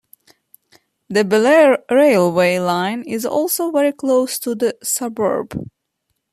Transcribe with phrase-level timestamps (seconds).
[1.09, 5.53] The Belair railway line is also very close to the suburb.